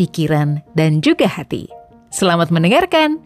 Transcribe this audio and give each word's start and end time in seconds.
pikiran, 0.00 0.64
dan 0.72 1.04
juga 1.04 1.28
hati. 1.28 1.68
Selamat 2.08 2.48
mendengarkan! 2.48 3.20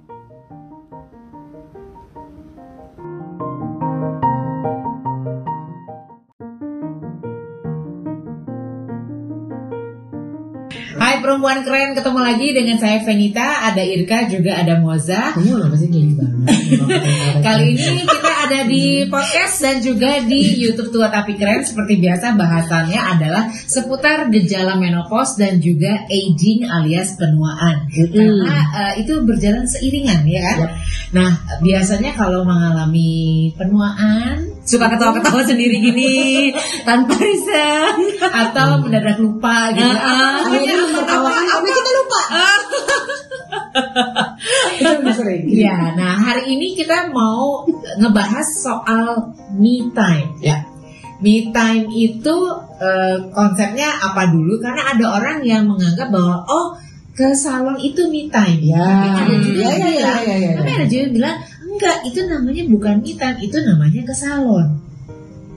Hai 10.98 11.22
perempuan 11.22 11.62
keren, 11.62 11.94
ketemu 11.94 12.20
lagi 12.26 12.48
dengan 12.50 12.76
saya 12.82 12.98
Venita, 13.06 13.70
ada 13.70 13.82
Irka, 13.86 14.26
juga 14.26 14.58
ada 14.58 14.82
Moza. 14.82 15.30
Kamu 15.38 15.62
kenapa 15.62 15.78
sih 15.78 15.86
geli 15.86 16.18
banget? 16.18 16.58
Kali 17.46 17.78
ini 17.78 18.02
kita 18.02 18.33
ada 18.44 18.68
di 18.68 19.08
podcast 19.08 19.64
dan 19.64 19.80
juga 19.80 20.20
di 20.20 20.60
YouTube 20.60 20.92
Tua 20.92 21.08
Tapi 21.08 21.32
Keren. 21.40 21.64
Seperti 21.64 21.96
biasa 21.96 22.36
bahasannya 22.36 23.00
adalah 23.00 23.48
seputar 23.48 24.28
gejala 24.28 24.76
menopause 24.76 25.40
dan 25.40 25.64
juga 25.64 26.04
aging 26.12 26.68
alias 26.68 27.16
penuaan. 27.16 27.88
Karena 27.88 28.56
uh, 28.68 28.92
itu 29.00 29.16
berjalan 29.24 29.64
seiringan 29.64 30.28
ya 30.28 30.44
kan. 30.44 30.58
Yap. 30.60 30.72
Nah 31.16 31.30
biasanya 31.64 32.12
kalau 32.12 32.44
mengalami 32.44 33.48
penuaan 33.56 34.44
suka 34.68 34.92
ketawa-ketawa 34.92 35.40
sendiri 35.48 35.80
gini 35.80 36.52
tanpa 36.84 37.16
riset 37.16 37.96
atau 38.20 38.84
mendadak 38.84 39.16
lupa 39.16 39.72
gitu. 39.72 39.96
Menertawakan 40.52 41.44
tapi 41.48 41.68
kita 41.72 41.90
lupa. 41.96 42.20
Kita 44.78 44.90
udah 45.00 45.14
sering. 45.14 45.42
Ya, 45.50 45.94
nah 45.94 46.14
hari 46.18 46.54
ini 46.54 46.74
kita 46.74 47.10
mau 47.10 47.62
ngebahas 47.98 48.46
soal 48.46 49.32
me 49.54 49.90
time. 49.94 50.30
Ya. 50.42 50.66
Me 51.22 51.48
time 51.54 51.88
itu 51.94 52.36
eh, 52.82 53.16
konsepnya 53.32 53.88
apa 54.02 54.28
dulu? 54.28 54.58
Karena 54.60 54.92
ada 54.92 55.04
orang 55.14 55.38
yang 55.46 55.64
menganggap 55.70 56.10
bahwa 56.12 56.44
oh 56.46 56.76
ke 57.14 57.30
salon 57.32 57.78
itu 57.78 58.10
me 58.10 58.26
time. 58.28 58.60
Ya. 58.60 59.22
Ada 59.22 59.34
juga 59.38 59.62
Ya, 59.64 59.72
ya, 59.78 59.88
ya, 59.88 59.90
ya, 59.94 60.14
ya, 60.20 60.34
ya. 60.36 60.50
tapi 60.58 60.70
ada 60.74 60.84
juga 60.90 61.00
yang 61.06 61.14
bilang 61.14 61.36
enggak 61.74 61.96
itu 62.06 62.20
namanya 62.26 62.62
bukan 62.70 62.94
me 63.02 63.12
time, 63.14 63.38
itu 63.40 63.56
namanya 63.62 64.00
ke 64.04 64.14
salon. 64.14 64.83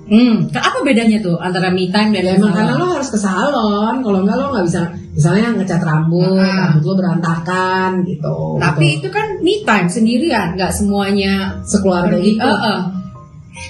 Hmm, 0.08 0.48
apa 0.56 0.80
bedanya 0.88 1.20
tuh 1.20 1.36
antara 1.36 1.68
me 1.68 1.92
time 1.92 2.16
dan 2.16 2.24
Ya 2.24 2.34
emang 2.40 2.56
karena 2.56 2.80
lo 2.80 2.96
harus 2.96 3.12
ke 3.12 3.20
salon, 3.20 3.96
kalau 4.00 4.24
enggak 4.24 4.40
lo 4.40 4.56
nggak 4.56 4.66
bisa 4.66 4.82
misalnya 5.12 5.52
ngecat 5.60 5.84
rambut, 5.84 6.40
Ah. 6.40 6.72
rambut 6.72 6.84
lo 6.88 6.94
berantakan 6.96 7.92
gitu. 8.08 8.56
Tapi 8.56 8.86
gitu. 8.88 8.98
itu 9.04 9.08
kan 9.12 9.28
me 9.44 9.54
time 9.68 9.88
sendirian, 9.92 10.48
nggak 10.56 10.72
semuanya 10.72 11.60
sekeluarga 11.68 12.16
gitu. 12.24 12.40
Eh, 12.40 12.60
eh. 12.72 12.80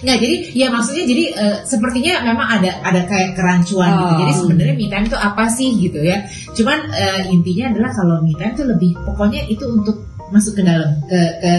Nggak, 0.04 0.18
jadi 0.20 0.36
ya 0.54 0.68
maksudnya 0.70 1.04
jadi 1.10 1.24
eh, 1.34 1.58
sepertinya 1.66 2.14
memang 2.22 2.48
ada 2.62 2.72
ada 2.86 3.02
kayak 3.10 3.34
kerancuan 3.34 3.90
gitu. 3.98 4.14
Oh. 4.14 4.20
Jadi 4.22 4.34
sebenarnya 4.38 4.76
me 4.78 4.86
time 4.94 5.06
itu 5.10 5.18
apa 5.18 5.44
sih 5.50 5.70
gitu 5.74 6.00
ya? 6.06 6.18
Cuman 6.54 6.80
eh, 6.94 7.22
intinya 7.34 7.66
adalah 7.74 7.90
kalau 7.98 8.16
me 8.22 8.38
time 8.38 8.54
itu 8.54 8.64
lebih 8.68 8.92
pokoknya 9.10 9.42
itu 9.50 9.66
untuk 9.66 10.06
masuk 10.30 10.60
ke 10.60 10.62
dalam 10.62 10.92
ke 11.08 11.20
ke 11.42 11.54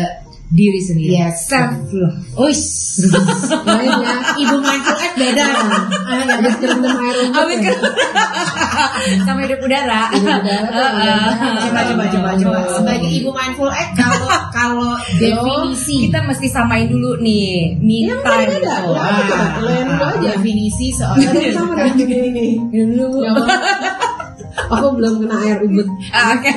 diri 0.49 0.81
sendiri. 0.81 1.13
Yes. 1.13 1.45
Self 1.45 1.93
love. 1.93 2.17
Uish. 2.35 3.05
Lain 3.69 3.93
ya. 4.01 4.17
Ibu 4.35 4.57
mindful 4.59 4.97
act 4.97 5.15
beda. 5.15 5.45
Ah, 5.45 5.77
ya, 6.09 6.35
Habis 6.35 6.55
kerendam 6.57 6.97
air 6.97 7.15
rumput 7.15 7.37
Habis 7.37 7.61
ya. 7.61 7.75
sama 9.23 9.41
hidup 9.45 9.61
udara. 9.61 10.03
Hidup 10.09 10.41
udara 10.41 10.81
tuh, 11.37 11.53
coba 11.63 11.81
coba 11.85 12.05
coba 12.09 12.29
coba. 12.35 12.59
Sebagai 12.75 13.11
ibu 13.13 13.31
mindful 13.31 13.69
act 13.69 13.93
kalau 13.95 14.25
kalau 14.51 14.93
definisi 15.15 16.09
Kita 16.09 16.25
mesti 16.25 16.49
samain 16.49 16.89
dulu 16.89 17.21
nih 17.21 17.77
me 17.79 18.09
Ya, 18.09 18.17
time. 18.25 18.49
beda. 18.49 18.73
coba? 18.83 19.05
Lo 19.61 19.69
yang 19.69 19.87
dulu 19.87 20.05
aja. 20.09 20.29
definisi 20.33 20.87
yang 20.97 21.53
sama 21.53 21.73
dengan 21.77 21.93
gini 22.01 22.49
dulu. 22.73 23.09
Aku 24.59 24.87
belum 24.91 25.23
kena 25.23 25.37
air 25.39 25.59
ubud. 25.63 25.87
Ah, 26.11 26.35
Oke, 26.35 26.51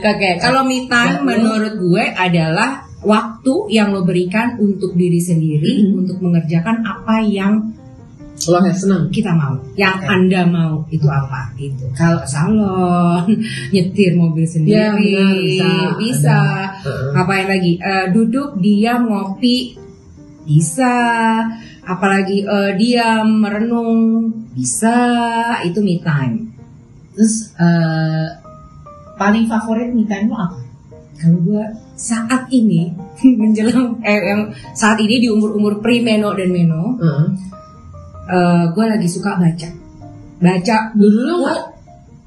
oke. 0.00 0.30
Kalau 0.40 0.64
me 0.64 0.88
time 0.88 1.22
menurut 1.22 1.76
gue 1.76 2.04
adalah 2.10 2.87
waktu 3.00 3.54
yang 3.70 3.94
lo 3.94 4.02
berikan 4.02 4.58
untuk 4.58 4.94
diri 4.94 5.18
sendiri 5.18 5.94
untuk 5.94 6.18
mengerjakan 6.18 6.82
apa 6.82 7.22
yang 7.22 7.74
Lo 8.46 8.62
yang 8.62 8.70
senang. 8.70 9.10
kita 9.10 9.34
mau, 9.34 9.58
yang 9.74 9.98
anda 9.98 10.46
mau 10.46 10.86
itu 10.94 11.10
apa 11.10 11.50
gitu. 11.58 11.90
Kalau 11.90 12.22
salon, 12.22 13.26
nyetir 13.74 14.14
mobil 14.14 14.46
sendiri, 14.46 14.78
Ya, 14.78 14.94
benar, 14.94 15.34
bisa. 15.42 15.70
bisa. 15.98 16.38
Ngapain 17.18 17.50
lagi? 17.50 17.82
Eh, 17.82 18.06
duduk, 18.14 18.62
diam, 18.62 19.10
ngopi, 19.10 19.74
bisa. 20.46 20.94
Apalagi 21.82 22.46
eh, 22.46 22.72
diam, 22.78 23.42
merenung, 23.42 24.30
bisa. 24.54 24.94
Itu 25.66 25.82
me 25.82 25.98
time. 25.98 26.54
Terus 27.18 27.58
eh, 27.58 28.26
paling 29.18 29.50
favorit 29.50 29.90
me 29.90 30.06
time 30.06 30.30
lo 30.30 30.38
apa? 30.38 30.58
Kalau 31.18 31.42
gue 31.42 31.64
saat 31.98 32.46
ini 32.48 32.94
menjelang 33.40 33.98
eh, 34.00 34.22
yang 34.24 34.42
saat 34.72 34.96
ini 34.96 35.18
di 35.18 35.28
umur 35.28 35.50
umur 35.52 35.82
pre 35.82 35.98
meno 35.98 36.30
dan 36.32 36.48
meno, 36.48 36.94
Heeh. 36.96 37.26
gue 38.70 38.84
lagi 38.86 39.04
suka 39.06 39.34
baca. 39.34 39.68
Baca 40.38 40.76
Dulu 40.94 41.36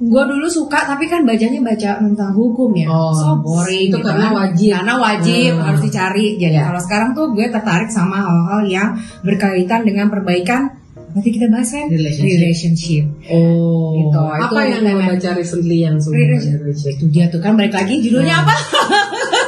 gue 0.01 0.23
dulu 0.25 0.49
suka 0.49 0.81
tapi 0.83 1.05
kan 1.05 1.21
bacanya 1.21 1.61
baca 1.61 1.89
tentang 1.95 2.33
hukum 2.33 2.73
ya 2.73 2.89
Oh, 2.89 3.13
so 3.13 3.37
boring 3.37 3.85
itu 3.87 3.93
gitu 3.93 4.01
karena 4.01 4.27
kan. 4.27 4.33
wajib. 4.35 4.71
karena 4.73 4.93
wajib 4.97 5.51
Hmm. 5.53 5.63
harus 5.63 5.81
dicari 5.81 6.25
jadi 6.35 6.57
Ya. 6.57 6.63
kalau 6.65 6.81
sekarang 6.81 7.09
tuh 7.13 7.29
gue 7.31 7.45
tertarik 7.47 7.85
sama 7.87 8.17
hal-hal 8.17 8.61
yang 8.65 8.89
berkaitan 9.21 9.85
dengan 9.85 10.09
perbaikan 10.09 10.73
nanti 11.13 11.29
kita 11.29 11.45
bahas 11.47 11.69
kan 11.69 11.85
Relationship. 11.85 12.33
relationship 12.33 13.03
Oh, 13.29 13.93
Gitu, 13.93 14.17
apa 14.17 14.59
itu 14.65 14.73
yang 14.73 14.81
lo 14.89 15.05
baca 15.05 15.29
recently 15.31 15.77
yang 15.79 15.95
Relationship. 16.01 16.91
itu 16.91 17.05
dia 17.07 17.25
tuh 17.29 17.37
kan 17.37 17.53
balik 17.53 17.71
lagi 17.71 18.01
judulnya 18.01 18.41
apa 18.41 18.53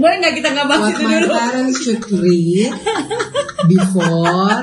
boleh 0.00 0.16
nggak 0.20 0.34
kita 0.38 0.48
nggak 0.54 0.66
bahas 0.68 0.82
What 0.82 0.92
itu 0.94 1.02
my 1.04 1.14
dulu 1.18 1.34
parents 1.34 1.76
should 1.82 2.02
read 2.12 2.72
before 3.66 4.62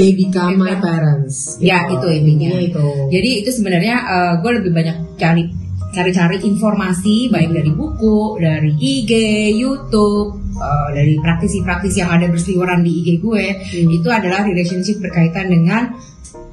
they 0.00 0.12
become 0.16 0.60
my 0.60 0.76
parents. 0.76 1.56
Ya, 1.60 1.88
itu 1.88 2.06
intinya. 2.08 2.56
itu. 2.60 2.86
Jadi 3.12 3.30
itu 3.44 3.50
sebenarnya 3.52 3.96
eh, 4.00 4.32
gue 4.40 4.50
lebih 4.60 4.72
banyak 4.72 4.96
cari 5.16 5.44
cari-cari 5.90 6.38
informasi 6.46 7.34
baik 7.34 7.50
dari 7.50 7.70
buku, 7.74 8.38
dari 8.38 8.72
IG, 8.78 9.12
YouTube, 9.58 10.38
eh, 10.54 10.88
dari 10.94 11.14
praktisi-praktisi 11.18 12.04
yang 12.04 12.12
ada 12.14 12.26
berseliweran 12.30 12.84
di 12.84 12.92
IG 13.02 13.08
gue. 13.20 13.44
Hmm. 13.58 13.88
Itu 13.90 14.08
adalah 14.12 14.46
relationship 14.46 15.02
berkaitan 15.02 15.50
dengan 15.50 15.96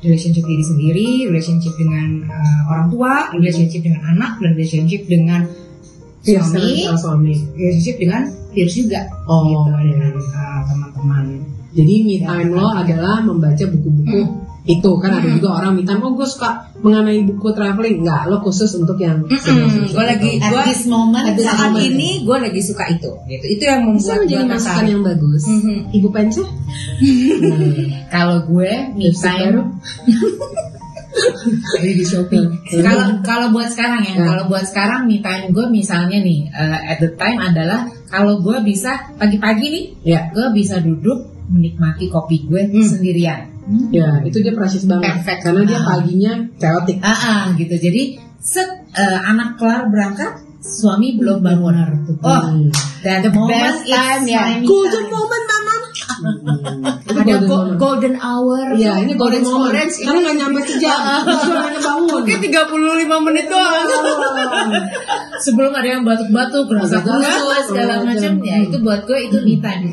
relationship 0.01 0.45
diri 0.45 0.63
sendiri, 0.65 1.09
relationship 1.29 1.73
dengan 1.77 2.25
eh, 2.25 2.61
orang 2.71 2.87
tua, 2.89 3.13
relationship 3.35 3.81
dengan 3.85 4.01
anak, 4.17 4.41
dan 4.41 4.51
relationship 4.55 5.05
dengan 5.05 5.41
Iya, 5.47 5.56
suami, 6.27 6.73
sama 6.81 6.99
suami. 6.99 7.33
relationship 7.53 7.95
dengan 7.97 8.21
peers 8.49 8.73
juga. 8.73 9.01
Oh, 9.25 9.41
gitu, 9.45 9.71
iya. 9.71 9.83
dengan 9.87 10.11
eh, 10.13 10.61
teman-teman. 10.65 11.25
Jadi 11.69 11.93
me 12.01 12.15
time 12.19 12.49
lo 12.51 12.67
adalah 12.69 13.21
membaca 13.21 13.63
buku-buku 13.65 14.21
itu 14.67 14.91
kan 14.99 15.11
ada 15.13 15.23
Hmm. 15.23 15.39
juga 15.39 15.49
orang 15.55 15.71
me 15.73 15.81
time 15.81 16.01
oh 16.01 16.11
gue 16.11 16.27
suka 16.27 16.49
mengenai 16.77 17.23
buku 17.23 17.47
traveling 17.49 18.03
enggak 18.03 18.27
lo 18.27 18.43
khusus 18.43 18.67
untuk 18.75 18.97
yang 18.97 19.23
Mm-mm, 19.23 19.87
gue 19.87 20.03
lagi 20.05 20.31
At 20.37 20.51
gue 20.51 20.61
this 20.65 20.83
moment 20.85 21.23
At 21.23 21.33
this 21.33 21.47
saat 21.47 21.71
moment. 21.71 21.87
ini 21.87 22.09
gue 22.21 22.37
lagi 22.37 22.59
suka 22.59 22.83
itu 22.89 23.07
gitu 23.25 23.45
itu 23.47 23.63
yang 23.63 23.87
membuat 23.87 24.27
gue 24.27 24.41
masukan 24.43 24.85
yang 24.85 25.01
bagus 25.01 25.43
Mhm. 25.47 25.77
ibu 25.93 26.07
pensil 26.11 26.43
kalau 28.13 28.43
gue 28.43 28.71
me 28.93 29.07
time 29.13 29.57
Hmm. 31.17 32.51
Kalau 32.83 33.05
kalau 33.21 33.47
buat 33.49 33.67
sekarang 33.67 34.01
ya, 34.03 34.13
Ya. 34.13 34.25
kalau 34.25 34.43
buat 34.47 34.63
sekarang 34.63 35.05
me 35.05 35.19
time 35.19 35.49
gue 35.49 35.65
misalnya 35.67 36.19
nih 36.19 36.47
eh, 36.47 36.79
at 36.87 36.97
the 36.97 37.11
time 37.13 37.39
adalah 37.39 37.85
kalau 38.07 38.39
gue 38.39 38.57
bisa 38.61 38.91
pagi-pagi 39.15 39.65
nih, 39.67 39.85
ya 40.05 40.29
gue 40.29 40.47
bisa 40.51 40.79
duduk 40.79 41.19
menikmati 41.47 42.07
kopi 42.07 42.43
gue 42.43 42.61
Hmm. 42.67 42.83
sendirian. 42.83 43.41
ya 43.91 44.23
itu 44.23 44.39
dia 44.39 44.55
precious 44.55 44.87
banget 44.87 45.11
Perfect. 45.19 45.39
karena 45.43 45.61
dia 45.63 45.75
Ah. 45.75 45.85
paginya 45.85 46.33
chaotic 46.55 47.03
Ah, 47.03 47.11
ah, 47.11 47.43
gitu. 47.53 47.75
Jadi 47.75 48.15
set 48.39 48.63
eh, 48.93 49.19
anak 49.21 49.59
kelar 49.59 49.91
berangkat, 49.91 50.39
suami 50.57 51.19
belum 51.19 51.43
bangun. 51.43 51.75
Oh, 52.23 52.41
Hmm. 52.47 52.71
dan 53.03 53.19
the 53.21 53.29
moment 53.29 53.51
Best 53.51 53.83
time, 53.85 54.23
ya. 54.23 54.63
golden 54.63 55.05
moment 55.07 55.45
mama 55.45 55.73
Ada 57.07 57.21
golden 57.23 57.41
go- 57.45 57.75
golden 57.77 58.15
hour. 58.17 58.73
Iya, 58.73 58.93
ini 59.01 59.13
golden 59.13 59.43
orange 59.43 60.01
Karena 60.01 60.19
nggak 60.21 60.35
nyampe 60.37 60.59
sejam, 60.69 60.99
cuma 61.23 61.69
bangun. 61.71 62.21
Mungkin 62.21 62.37
35 62.43 63.25
menit 63.25 63.45
doang. 63.47 63.87
sebelum 65.37 65.71
ada 65.71 65.87
yang 65.87 66.03
batuk-batuk 66.03 66.65
kerasa 66.65 66.99
Batuk-batuk, 66.99 67.21
segala 67.23 67.57
segala 67.61 67.93
macam 68.03 68.31
ya 68.41 68.57
itu 68.59 68.77
buat 68.81 69.01
gue 69.05 69.19
itu 69.23 69.37
me 69.41 69.55
time 69.61 69.85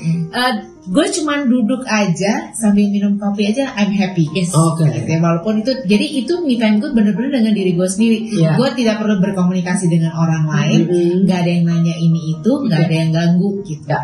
gue 0.84 1.06
cuman 1.10 1.44
duduk 1.44 1.81
aja 1.82 2.52
sambil 2.52 2.84
minum 2.86 3.16
kopi 3.16 3.48
aja 3.48 3.72
I'm 3.72 3.88
happy 3.90 4.28
yes 4.31 4.52
Oke. 4.52 4.84
Gitu 4.84 5.08
ya, 5.08 5.19
walaupun 5.19 5.60
itu 5.60 5.72
jadi 5.84 6.06
itu 6.20 6.42
me 6.42 6.54
time 6.54 6.76
gue 6.76 6.90
bener-bener 6.90 7.40
dengan 7.40 7.52
diri 7.52 7.72
gue 7.72 7.84
sendiri 7.84 8.19
Iya. 8.26 8.54
gue 8.54 8.69
tidak 8.75 9.00
perlu 9.00 9.16
berkomunikasi 9.19 9.88
dengan 9.88 10.12
orang 10.12 10.44
lain 10.44 10.81
Mm-mm. 10.84 11.16
nggak 11.25 11.38
ada 11.40 11.50
yang 11.50 11.64
nanya 11.64 11.94
ini 11.94 12.20
itu 12.34 12.50
nggak 12.60 12.81
ada 12.82 12.94
yang 12.94 13.10
ganggu 13.10 13.50
gitu 13.62 13.86
Ya. 13.86 14.00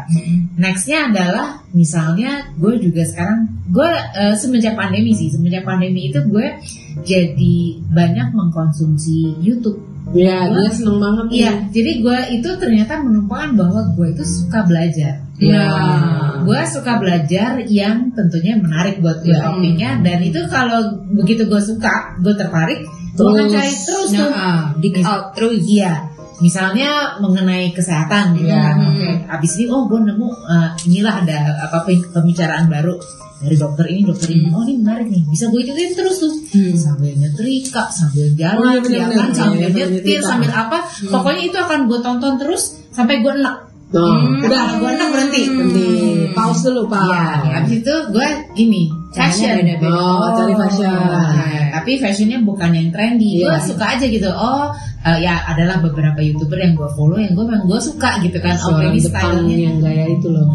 nextnya 0.57 0.99
adalah 1.07 1.49
misalnya 1.71 2.49
gue 2.55 2.75
juga 2.79 3.03
sekarang 3.03 3.45
gue 3.69 3.91
eh, 4.17 4.35
semenjak 4.35 4.73
pandemi 4.73 5.13
sih 5.13 5.29
semenjak 5.29 5.63
pandemi 5.63 6.09
itu 6.09 6.21
gue 6.23 6.47
jadi 7.03 7.57
banyak 7.87 8.33
mengkonsumsi 8.33 9.41
YouTube 9.41 9.79
Iya, 10.11 10.51
dia 10.51 10.69
seneng 10.69 10.99
banget. 10.99 11.27
Iya, 11.31 11.53
jadi 11.71 11.91
gue 12.03 12.19
itu 12.35 12.49
ternyata 12.59 12.99
menemukan 12.99 13.55
bahwa 13.55 13.81
gue 13.95 14.07
itu 14.11 14.25
suka 14.27 14.67
belajar. 14.67 15.23
Iya. 15.39 15.65
Gue 16.43 16.61
suka 16.67 16.99
belajar 16.99 17.63
yang 17.65 18.11
tentunya 18.11 18.59
menarik 18.59 18.99
buat 18.99 19.23
gue 19.23 19.31
Iya. 19.31 19.45
topiknya 19.47 19.91
dan 20.03 20.19
itu 20.21 20.41
kalau 20.51 20.81
begitu 21.15 21.47
gue 21.47 21.63
suka, 21.63 22.19
gue 22.19 22.35
tertarik, 22.35 22.83
gue 23.15 23.23
akan 23.23 23.47
Terus. 23.47 23.55
cari 23.55 23.73
terus 23.73 24.11
tuh. 24.11 24.31
Nah, 24.31 24.75
dig 24.77 24.95
out 25.01 25.25
terus. 25.33 25.63
Iya, 25.63 25.93
misalnya 26.41 26.91
mengenai 27.21 27.71
kesehatan 27.71 28.35
gitu 28.35 28.51
Iya. 28.51 28.61
kan. 28.67 28.77
Oke, 28.91 29.11
abis 29.31 29.53
ini 29.59 29.67
oh 29.69 29.87
gue 29.87 30.01
nemu 30.01 30.27
uh, 30.27 30.69
inilah 30.91 31.15
ada 31.23 31.39
apa 31.71 31.87
pem- 31.87 32.11
pembicaraan 32.11 32.67
baru 32.67 32.99
dari 33.41 33.57
dokter 33.57 33.87
ini 33.89 34.03
dokter 34.05 34.29
ini. 34.37 34.53
Oh 34.53 34.63
ini 34.69 34.75
menarik 34.85 35.09
nih, 35.09 35.23
bisa 35.33 35.49
gue 35.49 35.61
ikutin 35.65 35.97
terus 35.97 36.17
tuh. 36.21 36.33
Sambil 36.77 37.17
nyetrika, 37.17 37.89
sambil 37.89 38.29
Oh, 38.29 38.37
jalan, 38.37 38.85
iya, 38.85 39.01
ya 39.01 39.07
kan, 39.09 39.29
sambil 39.33 39.59
Iya, 39.65 39.69
sambil 39.73 39.89
nyetir, 39.97 40.21
sambil 40.21 40.51
apa. 40.53 40.79
Pokoknya 41.09 41.43
itu 41.49 41.57
akan 41.57 41.79
gue 41.89 41.99
tonton 42.05 42.35
terus 42.37 42.63
sampai 42.93 43.25
gue 43.25 43.33
enak. 43.33 43.70
Nah, 43.91 44.23
udah. 44.39 44.47
Kalau 44.47 44.75
gue 44.79 44.91
enak 44.95 45.09
berhenti. 45.11 45.43
Berhenti. 45.51 45.89
Pause 46.31 46.71
dulu, 46.71 46.83
Pak. 46.87 47.03
Iya, 47.11 47.59
abis 47.59 47.73
itu 47.83 47.95
gue 48.15 48.29
gini, 48.55 48.83
fashion. 49.11 49.55
beda-beda. 49.67 49.91
Oh, 49.91 50.31
cari 50.39 50.55
fashion. 50.55 50.87
Nah, 50.95 51.35
tapi 51.75 51.91
fashionnya 51.99 52.39
bukan 52.41 52.71
yang 52.71 52.89
trendy. 52.95 53.43
Gue 53.43 53.51
Iya. 53.51 53.59
suka 53.59 53.99
aja 53.99 54.07
gitu. 54.07 54.31
Oh, 54.31 54.71
eh, 55.03 55.19
ya 55.21 55.43
adalah 55.43 55.83
beberapa 55.83 56.23
youtuber 56.23 56.63
yang 56.63 56.79
gue 56.79 56.87
follow 56.95 57.19
yang 57.19 57.35
gue 57.35 57.43
memang 57.43 57.67
gue 57.67 57.81
suka 57.83 58.23
gitu 58.23 58.39
kan. 58.39 58.55
Oh, 58.63 58.79
ini 58.79 59.03
depan 59.03 59.23
stylenya. 59.43 59.57
yang 59.59 59.77
gaya 59.83 60.05
itu 60.07 60.27
loh. 60.31 60.47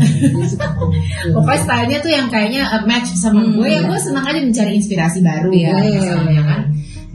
Pokoknya 1.36 1.60
stylenya 1.60 1.98
tuh 2.00 2.12
yang 2.16 2.28
kayaknya 2.30 2.62
uh, 2.72 2.84
match 2.88 3.10
sama 3.16 3.42
gue 3.44 3.68
ya 3.68 3.82
gue 3.84 4.00
senang 4.00 4.26
aja 4.26 4.40
mencari 4.40 4.72
inspirasi 4.80 5.20
baru 5.20 5.50
Iya, 5.52 5.68
ya 5.68 5.76
iya, 5.84 6.00
misalnya 6.00 6.32
iya. 6.32 6.44
kan. 6.48 6.62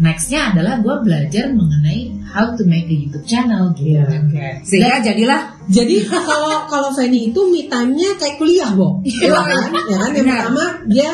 Nextnya 0.01 0.41
adalah 0.53 0.75
gue 0.81 0.95
belajar 1.05 1.45
mengenai 1.53 2.01
how 2.31 2.55
to 2.55 2.63
make 2.65 2.87
a 2.87 2.95
YouTube 2.95 3.27
channel 3.27 3.75
gitu. 3.75 3.99
Iya. 3.99 4.07
Oke. 4.07 4.47
Sehingga 4.63 5.03
jadilah 5.03 5.41
Jadi 5.71 6.03
kalau 6.29 6.67
kalau 6.67 6.91
Fanny 6.91 7.31
itu 7.31 7.41
me 7.51 7.71
time-nya 7.71 8.19
kayak 8.19 8.37
kuliah, 8.39 8.71
Bo. 8.75 8.99
Iya 9.07 9.39
kan? 9.39 9.71
Ya 9.87 9.97
kan 10.03 10.11
yang 10.15 10.27
pertama 10.27 10.65
dia 10.91 11.11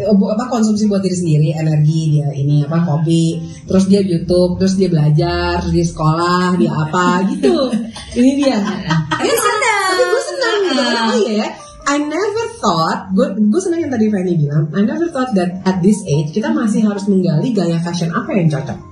eh, 0.00 0.08
apa 0.08 0.44
konsumsi 0.48 0.88
buat 0.88 1.04
diri 1.04 1.16
sendiri, 1.16 1.48
energi 1.52 2.16
dia 2.16 2.28
ini 2.32 2.64
apa 2.64 2.80
kopi, 2.88 3.36
terus 3.68 3.84
dia 3.92 4.00
YouTube, 4.00 4.56
terus 4.56 4.80
dia 4.80 4.88
belajar, 4.88 5.60
terus 5.60 5.74
dia 5.76 5.86
sekolah, 5.86 6.56
dia 6.56 6.72
apa 6.72 7.06
gitu. 7.36 7.68
Ini 8.16 8.30
dia. 8.40 8.58
Dia 9.20 9.36
senang. 9.36 9.88
Tapi 9.92 10.04
gue 10.08 10.22
senang 10.24 10.58
gitu. 10.64 10.82
Oh 10.82 11.16
iya 11.28 11.34
ya. 11.44 11.48
I 11.82 11.98
never 11.98 12.46
thought, 12.62 13.10
gue 13.10 13.26
gue 13.36 13.60
senang 13.60 13.82
yang 13.84 13.92
tadi 13.92 14.06
Fanny 14.08 14.38
bilang, 14.38 14.70
I 14.72 14.86
never 14.86 15.10
thought 15.10 15.34
that 15.34 15.66
at 15.66 15.82
this 15.82 16.00
age 16.06 16.30
kita 16.30 16.54
masih 16.54 16.86
harus 16.86 17.10
menggali 17.10 17.50
gaya 17.52 17.76
fashion 17.82 18.14
apa 18.14 18.32
yang 18.32 18.48
cocok. 18.48 18.91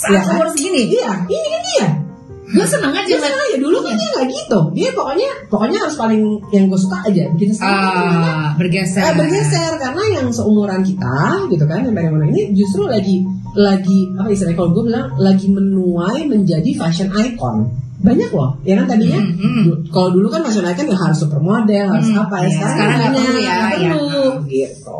Saat 0.00 0.24
umur 0.26 0.48
segini. 0.48 0.82
Iya, 0.90 1.10
ini 1.26 1.46
kan 1.46 1.62
dia. 1.62 1.88
Gue 2.50 2.66
seneng 2.66 2.90
aja 2.90 3.06
ngeliat- 3.06 3.22
senang 3.22 3.42
aja 3.44 3.56
dulu 3.58 3.78
kan 3.78 3.94
dia 3.94 4.08
nggak 4.10 4.26
gitu. 4.28 4.60
Dia 4.72 4.88
pokoknya 4.90 5.28
pokoknya 5.46 5.78
harus 5.78 5.94
paling 5.94 6.22
yang 6.50 6.64
gue 6.66 6.80
suka 6.80 6.98
aja. 7.04 7.24
Begitu 7.30 7.52
sekarang 7.54 7.78
namanya, 7.78 8.18
Ah, 8.26 8.48
bergeser. 8.56 9.00
eh, 9.00 9.14
bergeser 9.14 9.72
karena 9.76 10.02
yang 10.12 10.26
seumuran 10.28 10.82
kita 10.82 11.16
gitu 11.46 11.64
kan 11.64 11.80
yang 11.84 11.94
mana 11.94 12.26
ini 12.26 12.50
justru 12.52 12.82
lagi 12.84 13.22
lagi 13.52 13.98
apa 14.14 14.28
istilahnya 14.28 14.56
kalau 14.56 14.70
gue 14.72 14.84
bilang 14.84 15.06
lagi 15.16 15.46
menuai 15.48 16.22
menjadi 16.24 16.70
fashion 16.72 17.10
icon 17.12 17.70
banyak 18.00 18.30
loh 18.30 18.54
ya 18.60 18.78
kan 18.78 18.86
tadinya 18.88 19.20
du- 19.60 19.82
kalau 19.88 20.10
dulu 20.10 20.26
kan 20.26 20.40
fashion 20.40 20.64
icon 20.64 20.86
ya 20.86 20.96
harus 20.96 21.18
supermodel 21.18 21.86
harus 21.88 22.08
Hmm, 22.08 22.18
apa 22.20 22.34
ya 22.36 22.42
iya, 22.42 22.50
sekarang, 22.52 22.74
sekarang 22.78 22.94
banyak, 22.96 23.12
perlu 23.12 23.38
ya, 23.38 23.56
perlu 23.68 24.26
gitu 24.44 24.98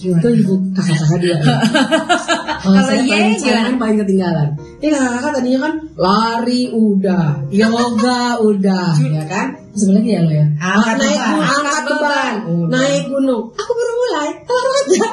itu 0.00 0.28
ibu 0.38 0.54
kakak-kakak 0.72 1.18
dia 1.18 1.34
ya. 1.34 1.38
Kalau 2.68 2.84
saya 2.84 3.00
Ye 3.00 3.08
paling, 3.08 3.34
saya 3.34 3.48
gimana? 3.48 3.64
kan 3.64 3.74
paling 3.76 3.98
ketinggalan. 3.98 4.48
Ini 4.78 4.88
kakak-kakak 4.88 5.32
tadinya 5.32 5.60
kan 5.60 5.72
lari 5.96 6.62
udah, 6.70 7.26
yoga 7.48 8.22
udah, 8.40 8.90
ya 9.00 9.24
kan? 9.24 9.46
Sebenarnya 9.72 10.10
ya 10.10 10.20
lo 10.20 10.32
ya. 10.32 10.46
Angkat 10.56 10.96
naik 10.98 11.16
gunung, 11.18 11.42
angkat 11.44 11.82
beban, 11.84 12.32
naik 12.68 13.02
gunung. 13.06 13.42
Aku 13.52 13.70
baru 13.70 13.92
mulai, 13.96 14.28
olahraga. 14.50 15.08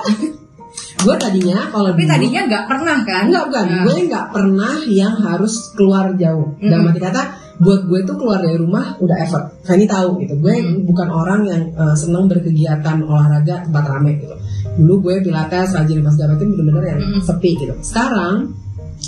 gue 0.96 1.16
tadinya 1.18 1.58
kalau 1.70 1.90
Tapi 1.92 2.02
dulu- 2.02 2.12
tadinya 2.12 2.42
nggak 2.46 2.64
pernah 2.66 2.98
kan? 3.04 3.24
Enggak 3.26 3.44
bukan, 3.46 3.66
Nah. 3.68 3.84
gue 3.84 3.96
nggak 4.06 4.28
pernah 4.30 4.74
yang 4.86 5.14
harus 5.16 5.54
keluar 5.72 6.06
jauh. 6.16 6.58
Dalam 6.58 6.90
arti 6.90 6.98
kata, 7.00 7.22
buat 7.56 7.82
gue 7.86 8.00
tuh 8.04 8.16
keluar 8.16 8.40
dari 8.40 8.58
rumah 8.58 8.98
udah 8.98 9.18
effort. 9.18 9.46
Fanny 9.62 9.86
tahu 9.86 10.18
gitu, 10.20 10.34
gue 10.36 10.56
bukan 10.84 11.08
orang 11.08 11.42
yang 11.46 11.62
uh, 11.74 11.94
senang 11.94 12.26
berkegiatan 12.26 13.00
olahraga 13.02 13.64
tempat 13.64 13.84
rame 13.86 14.18
gitu. 14.18 14.36
Dulu 14.76 14.94
gue 15.06 15.16
pilates, 15.24 15.72
rajin 15.72 16.04
pas 16.04 16.14
segala 16.14 16.36
itu 16.36 16.46
bener-bener 16.52 16.98
yang 16.98 17.02
sepi 17.22 17.52
gitu. 17.56 17.74
Sekarang 17.80 18.52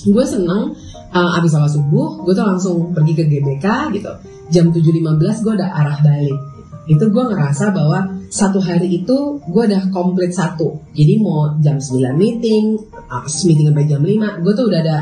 gue 0.07 0.25
seneng 0.25 0.77
uh, 1.11 1.37
abis 1.41 1.51
sholat 1.55 1.71
subuh, 1.71 2.23
gue 2.23 2.33
tuh 2.35 2.45
langsung 2.45 2.77
pergi 2.93 3.13
ke 3.17 3.23
GBK 3.27 3.65
gitu. 3.97 4.11
Jam 4.47 4.71
7.15 4.71 5.43
gue 5.43 5.53
udah 5.59 5.69
arah 5.73 5.99
balik. 5.99 6.39
Itu 6.87 7.11
gue 7.11 7.23
ngerasa 7.27 7.75
bahwa 7.75 8.15
satu 8.31 8.63
hari 8.63 9.03
itu 9.03 9.43
gue 9.43 9.63
udah 9.67 9.91
komplit 9.91 10.31
satu. 10.31 10.79
Jadi 10.95 11.19
mau 11.19 11.51
jam 11.59 11.79
9 11.79 12.15
meeting, 12.15 12.79
uh, 13.11 13.23
meeting 13.43 13.65
sampai 13.67 13.85
jam 13.87 14.01
5, 14.03 14.43
gue 14.43 14.53
tuh 14.55 14.65
udah 14.71 14.79
ada 14.83 14.97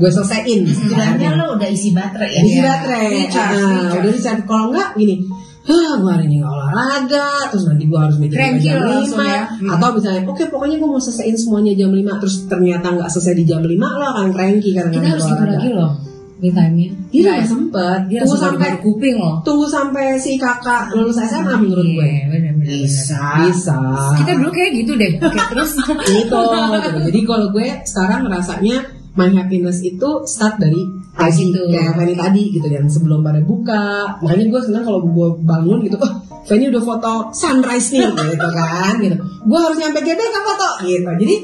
gue 0.00 0.10
selesaiin. 0.10 0.60
Sebenarnya 0.64 1.36
lo 1.36 1.60
udah 1.60 1.68
isi 1.68 1.92
baterai 1.92 2.30
ya. 2.32 2.40
Isi 2.40 2.60
baterai. 2.64 3.04
Ah, 3.04 3.12
recharge. 3.12 3.60
udah 4.00 4.12
recharge. 4.16 4.42
Kalau 4.48 4.64
enggak 4.72 4.88
gini, 4.96 5.16
Hah, 5.60 5.92
gue 6.00 6.08
hari 6.08 6.24
ini 6.24 6.40
olahraga, 6.40 7.52
terus 7.52 7.68
nanti 7.68 7.84
gue 7.84 8.00
harus 8.00 8.16
meeting 8.16 8.58
jam 8.58 8.80
5 8.80 9.12
ya. 9.20 9.42
Hmm. 9.60 9.70
Atau 9.76 9.88
misalnya, 9.92 10.22
oke 10.24 10.44
pokoknya 10.48 10.76
gue 10.80 10.88
mau 10.88 10.96
selesaiin 10.96 11.36
semuanya 11.36 11.72
jam 11.76 11.92
5 11.92 12.20
Terus 12.24 12.36
ternyata 12.48 12.86
nggak 12.96 13.10
selesai 13.12 13.34
di 13.36 13.44
jam 13.44 13.60
5 13.60 13.68
Lo 13.76 14.06
akan 14.08 14.26
cranky 14.32 14.72
karena 14.72 14.88
Kita 14.90 15.06
harus 15.06 15.20
itu 15.20 15.30
olahraga. 15.30 15.52
lagi 15.54 15.70
loh. 15.76 15.92
Me 16.40 16.48
time-nya. 16.48 16.88
Iya 17.12 17.30
nggak 17.36 17.48
sempet 17.52 18.00
Dia 18.08 18.18
Tunggu 18.24 18.38
sampai 18.40 18.70
kuping 18.80 19.16
loh. 19.20 19.34
Tunggu 19.44 19.66
sampai 19.68 20.16
si 20.16 20.40
kakak 20.40 20.96
lulus 20.96 21.20
SMA 21.20 21.52
menurut 21.60 21.84
gue 21.84 22.08
Iya, 22.08 22.24
benar-benar. 22.32 22.64
Bisa 22.80 23.20
Bisa 23.44 23.76
Kita 24.16 24.32
dulu 24.40 24.48
kayak 24.48 24.70
gitu 24.80 24.92
deh. 24.96 25.12
Oke, 25.20 25.36
terus 25.52 25.70
gitu, 26.08 26.40
gitu. 26.40 26.98
Jadi 27.12 27.20
kalau 27.28 27.46
gue 27.52 27.66
sekarang 27.84 28.24
ngerasanya 28.24 28.76
my 29.18 29.28
happiness 29.30 29.82
itu 29.82 30.08
start 30.26 30.58
dari 30.58 30.80
pagi 31.10 31.50
situ. 31.50 31.60
kayak 31.68 31.98
Fanny 31.98 32.14
tadi 32.14 32.42
gitu 32.54 32.66
yang 32.70 32.86
sebelum 32.86 33.20
pada 33.20 33.42
buka. 33.42 34.16
Makanya 34.22 34.46
gue 34.46 34.60
senang 34.62 34.84
kalau 34.86 35.02
gue 35.02 35.28
bangun 35.42 35.82
gitu, 35.82 35.96
oh 35.98 36.12
Fanny 36.46 36.70
udah 36.70 36.82
foto 36.82 37.12
sunrise 37.34 37.90
nih 37.94 38.06
gitu 38.34 38.48
kan 38.50 38.94
gitu. 39.02 39.16
Gue 39.46 39.58
harus 39.58 39.78
nyampe 39.78 40.00
GBK 40.00 40.36
foto 40.40 40.68
gitu. 40.86 41.10
Jadi 41.10 41.36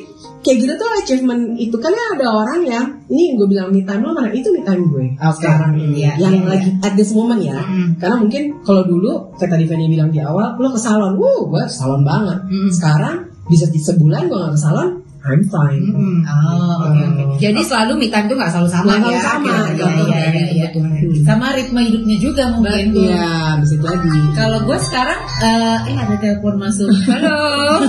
kayak 0.46 0.58
gitu 0.62 0.73
tuh 0.78 0.88
achievement 1.02 1.42
itu 1.58 1.75
kan 1.82 1.90
ya 1.90 2.04
ada 2.14 2.26
orang 2.30 2.61
yang 2.62 2.87
ini 3.11 3.35
gue 3.35 3.50
bilang 3.50 3.66
me 3.75 3.82
time 3.82 3.99
lo 4.06 4.14
mana 4.14 4.30
itu 4.30 4.46
me 4.54 4.62
time 4.62 4.78
gue 4.87 5.18
sekarang 5.18 5.75
ini 5.75 6.06
Iya, 6.06 6.23
yang 6.23 6.38
iya, 6.38 6.46
lagi 6.46 6.70
at 6.87 6.94
this 6.94 7.11
moment 7.18 7.42
ya 7.42 7.58
karena 7.99 8.14
mungkin 8.14 8.54
kalau 8.62 8.87
dulu 8.87 9.35
kayak 9.42 9.58
tadi 9.58 9.66
Fanny 9.66 9.90
bilang 9.90 10.14
di 10.14 10.23
awal 10.23 10.54
lo 10.54 10.70
ke 10.70 10.78
salon, 10.78 11.18
wuh 11.18 11.50
gue 11.50 11.62
salon 11.66 12.06
banget. 12.06 12.38
Sekarang 12.70 13.26
bisa 13.50 13.66
di 13.70 13.78
sebulan 13.82 14.30
gue 14.30 14.38
gak 14.38 14.54
ke 14.54 14.61
salon, 14.62 14.88
I'm 15.26 15.42
fine. 15.50 15.90
Oh, 16.23 16.87
oke 16.87 17.02
oke. 17.02 17.35
jadi 17.42 17.59
selalu 17.66 17.92
me 17.99 18.06
time 18.06 18.30
tuh 18.30 18.38
nggak 18.38 18.50
selalu 18.54 18.68
sama 18.71 18.95
Nggak 18.95 18.95
ya. 18.95 19.02
selalu 19.02 19.18
sama, 19.26 19.50
iya, 19.50 19.88
iya, 20.30 20.45
iya. 20.54 20.66
kebutuhan 20.71 20.92
kita. 20.95 21.26
Sama 21.26 21.47
ritme 21.50 21.80
hidupnya 21.83 22.16
juga 22.23 22.45
mungkin. 22.54 22.87
Iya, 22.95 23.30
bisa 23.59 23.75
jadi. 23.83 24.14
Kalau 24.38 24.59
gue 24.62 24.78
sekarang, 24.78 25.21
eh 25.42 25.78
eh, 25.90 25.97
ada 25.99 26.14
telepon 26.23 26.54
masuk. 26.62 26.90
Halo. 27.11 27.38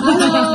Halo. 0.01 0.45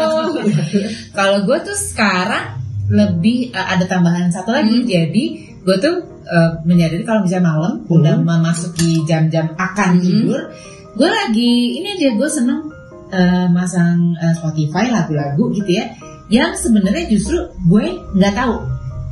Kalau 1.15 1.39
gue 1.47 1.59
tuh 1.63 1.79
sekarang 1.79 2.45
lebih 2.91 3.55
eh, 3.55 3.67
ada 3.79 3.85
tambahan 3.87 4.35
satu 4.35 4.51
lagi. 4.51 4.83
Jadi 4.83 5.25
gue 5.63 5.77
tuh 5.79 5.95
eh, 6.27 6.51
menyadari 6.67 7.07
kalau 7.07 7.23
misalnya 7.23 7.55
malam 7.55 7.87
udah 7.87 8.19
memasuki 8.19 9.07
jam-jam 9.07 9.55
akan 9.55 10.03
tidur, 10.03 10.51
gue 10.99 11.09
lagi 11.09 11.79
ini 11.79 11.95
dia 11.95 12.11
gue 12.19 12.27
seneng 12.27 12.67
eh, 13.15 13.47
masang 13.55 14.19
eh, 14.19 14.35
Spotify 14.35 14.91
lagu-lagu 14.91 15.53
gitu 15.55 15.79
ya, 15.79 15.87
yang 16.29 16.53
sebenarnya 16.53 17.09
justru 17.09 17.39
gue 17.65 17.87
nggak 18.15 18.35
tahu. 18.35 18.55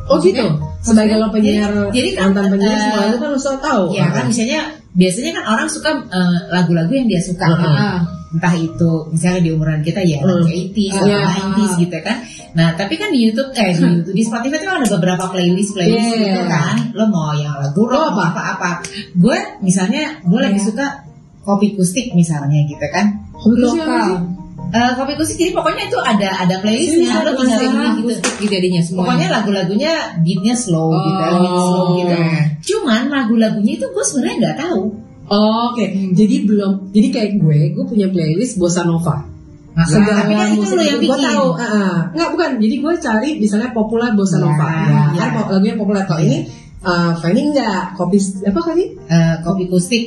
Oh 0.06 0.18
gitu. 0.18 0.42
Sebagai 0.80 1.16
lo 1.16 1.28
penyiar, 1.28 1.70
Jadi- 1.70 1.92
jadi 1.92 2.08
kan, 2.16 2.24
mantan 2.32 2.46
penyiar 2.50 2.72
eh, 2.72 2.80
semua 2.82 3.04
itu 3.06 3.18
kan 3.18 3.28
lo 3.30 3.38
selalu 3.38 3.60
tahu. 3.60 3.82
Ya 3.94 4.06
kan 4.10 4.24
misalnya 4.26 4.60
biasanya 4.90 5.30
kan 5.38 5.44
orang 5.48 5.68
suka 5.68 5.90
eh, 6.02 6.38
lagu-lagu 6.50 6.92
yang 6.92 7.06
dia 7.06 7.20
suka. 7.20 7.46
Heeh. 7.46 7.76
Ah, 7.76 8.00
entah 8.30 8.54
itu 8.54 8.90
misalnya 9.10 9.40
di 9.42 9.50
umuran 9.50 9.82
kita 9.82 10.00
ya 10.02 10.18
Hmm. 10.18 10.30
lagu 10.30 10.46
80s 10.46 10.94
atau 10.96 11.06
Iya. 11.06 11.20
90s 11.26 11.72
gitu 11.78 11.96
kan. 12.00 12.16
Nah, 12.50 12.68
tapi 12.74 12.94
kan 12.94 13.10
di 13.10 13.18
YouTube 13.22 13.50
eh 13.52 13.70
di 13.70 13.82
YouTube 13.82 14.10
di 14.10 14.22
Spotify 14.22 14.56
itu 14.56 14.66
kan 14.66 14.76
ada 14.78 14.88
beberapa 14.90 15.24
playlist 15.28 15.70
playlist 15.74 16.08
Yeah. 16.08 16.18
gitu 16.26 16.42
kan. 16.48 16.74
Lo 16.94 17.04
mau 17.06 17.30
yang 17.34 17.54
lagu 17.54 17.80
rock 17.84 17.94
Lo 17.94 18.10
mau 18.10 18.24
apa-apa. 18.24 18.70
Gue 19.14 19.38
misalnya 19.60 20.18
gue 20.22 20.40
lagi 20.40 20.58
suka 20.58 21.06
kopi 21.40 21.74
kustik 21.74 22.10
misalnya 22.14 22.58
gitu 22.66 22.86
kan. 22.88 23.20
Lokal. 23.36 24.39
Eh, 24.70 24.90
kopi 24.94 25.12
kustik 25.14 25.36
jadi 25.36 25.52
pokoknya 25.52 25.84
itu 25.86 25.98
ada 25.98 26.28
ada 26.38 26.54
playlistnya 26.58 27.10
Iya, 27.10 27.16
ada. 27.20 27.58
ini 27.60 27.86
gitu. 27.98 28.12
Gitu 28.38 28.46
jadinya 28.48 28.80
semuanya. 28.80 29.02
Pokoknya 29.02 29.28
lagu-lagunya 29.30 29.92
beatnya 30.18 30.54
slow 30.54 30.88
gitu, 30.92 31.20
Oh, 31.20 31.36
beat 31.36 31.58
slow 31.60 31.86
gitu. 31.92 32.14
iya. 32.14 32.42
Cuman 32.60 33.02
lagu-lagunya 33.08 33.72
itu 33.74 33.86
gue 33.86 34.04
sebenarnya 34.04 34.36
nggak 34.38 34.58
tahu. 34.60 34.82
Oh, 35.26 35.70
Oke, 35.70 35.84
jadi 36.10 36.36
belum. 36.42 36.90
Jadi 36.90 37.08
kayak 37.08 37.30
gue, 37.36 37.58
gue 37.70 37.84
punya 37.84 38.06
playlist 38.06 38.56
bossa 38.56 38.82
nova. 38.82 39.26
Nah, 39.70 39.86
Segala 39.86 40.26
tapi 40.26 40.34
kan 40.34 40.48
itu 40.48 40.58
musik 40.60 40.74
lo 40.74 40.82
yang 40.82 40.98
gue 40.98 41.06
bikin. 41.06 41.22
tahu. 41.24 41.46
ah, 41.52 41.62
ah. 41.62 41.96
Nggak 42.10 42.28
bukan. 42.30 42.50
Jadi 42.58 42.74
gue 42.76 42.92
cari 42.96 43.30
misalnya 43.38 43.70
populer 43.70 44.10
bossa 44.12 44.36
Ya, 44.36 44.42
nova. 44.42 44.66
ya. 44.66 45.02
Kan 45.16 45.28
po- 45.32 45.48
lagunya 45.48 45.74
populer. 45.78 46.02
Kalau 46.04 46.20
ini, 46.20 46.38
uh, 46.82 47.10
Fanny 47.16 47.40
enggak. 47.46 47.94
Kopi 47.94 48.18
apa 48.42 48.58
tadi? 48.60 48.84
Eh, 49.06 49.34
kopi 49.40 49.64
kustik. 49.66 50.04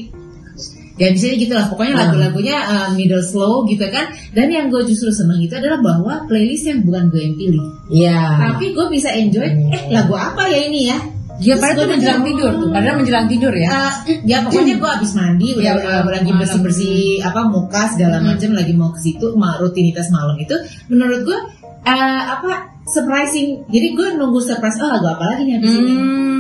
Ya 0.94 1.10
bisa 1.10 1.34
gitu 1.34 1.54
lah, 1.58 1.66
pokoknya 1.74 1.94
Hmm. 1.98 2.02
lagu-lagunya 2.06 2.58
eh, 2.62 2.88
middle 2.94 3.26
slow 3.26 3.66
gitu 3.66 3.82
kan. 3.90 4.14
Dan 4.30 4.54
yang 4.54 4.70
gue 4.70 4.86
justru 4.86 5.10
seneng 5.10 5.42
itu 5.42 5.54
adalah 5.58 5.82
bahwa 5.82 6.14
playlist 6.30 6.70
yang 6.70 6.86
bukan 6.86 7.10
gue 7.10 7.22
yang 7.22 7.34
pilih, 7.34 7.64
Iya. 7.90 8.22
tapi 8.38 8.78
gue 8.78 8.86
bisa 8.94 9.10
enjoy. 9.10 9.50
Eh 9.74 9.90
lagu 9.90 10.14
apa 10.14 10.46
ya 10.46 10.70
ini 10.70 10.94
ya? 10.94 10.98
Ya 11.42 11.58
padahal 11.58 11.90
tuh 11.90 11.98
menjelang 11.98 12.24
tidur 12.24 12.52
tuh. 12.62 12.70
Padahal 12.70 12.96
menjelang 13.02 13.26
tidur 13.26 13.54
ya. 13.58 13.70
Eh, 14.06 14.22
ya 14.22 14.38
pokoknya 14.46 14.76
gue 14.78 14.90
habis 14.94 15.12
mandi 15.18 15.48
udah 15.58 15.66
Ya, 15.66 15.74
uh, 15.74 16.06
lagi 16.06 16.30
bersih 16.30 16.62
bersih 16.62 16.98
apa 17.26 17.42
muka 17.50 17.90
segala 17.90 18.22
macam 18.22 18.54
lagi 18.54 18.74
mau 18.78 18.94
ke 18.94 19.02
situ 19.02 19.34
rutinitas 19.34 20.14
malam 20.14 20.38
itu 20.38 20.54
menurut 20.94 21.26
gue 21.26 21.40
eh, 21.84 22.22
apa 22.38 22.73
surprising 22.86 23.64
jadi 23.68 23.88
gue 23.96 24.08
nunggu 24.20 24.40
surprise 24.40 24.80
oh 24.80 24.90
lagu 24.92 25.08
apa 25.08 25.24
lagi 25.34 25.42
nih 25.48 25.56
habis 25.58 25.74
ini 25.80 25.94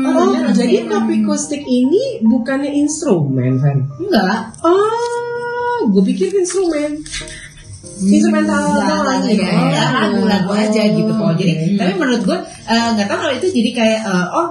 Hmm. 0.04 0.12
Oh, 0.20 0.36
ternyata 0.36 0.52
lagu 0.52 0.60
jadi 0.60 0.76
ini 1.64 2.20
bukannya 2.28 2.76
instrumen, 2.76 3.56
Fan? 3.56 3.88
enggak 4.04 4.52
Oh, 4.60 5.88
gue 5.88 6.04
pikir 6.12 6.28
instrumen. 6.36 7.00
Instrumental 8.04 8.84
enggak, 8.84 9.24
gitu. 9.32 9.40
enggak, 9.40 9.56
enggak, 9.64 9.88
lagu-lagu 9.96 10.52
aja 10.60 10.82
gitu 10.92 11.08
kok. 11.08 11.32
Jadi, 11.40 11.54
Oke. 11.56 11.80
tapi 11.80 11.92
menurut 11.96 12.22
gue 12.28 12.38
eh, 12.68 12.88
nggak 13.00 13.08
tahu 13.08 13.20
kalau 13.24 13.34
itu 13.40 13.48
jadi 13.48 13.70
kayak 13.72 14.00
eh, 14.04 14.26
oh 14.36 14.48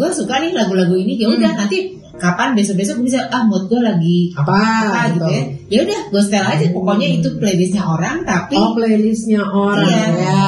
gue 0.00 0.08
suka 0.08 0.34
nih 0.40 0.52
lagu-lagu 0.56 0.94
ini 0.96 1.20
ya 1.20 1.28
udah 1.28 1.52
nanti 1.52 2.00
kapan 2.14 2.54
besok-besok 2.54 2.94
gue 3.02 3.06
bisa 3.10 3.20
ah 3.28 3.42
mood 3.44 3.66
gue 3.66 3.80
lagi 3.82 4.32
apa, 4.32 4.54
apa 4.54 5.00
gitu 5.12 5.26
ya. 5.28 5.42
Ya 5.68 5.78
udah 5.84 6.00
gue 6.08 6.22
setel 6.22 6.44
aja. 6.46 6.66
Pokoknya 6.70 7.08
itu 7.10 7.28
playlistnya 7.36 7.82
orang 7.82 8.22
tapi 8.22 8.54
Oh 8.54 8.72
playlistnya 8.72 9.40
orang 9.44 9.84
Iya. 9.84 10.06
ya. 10.16 10.42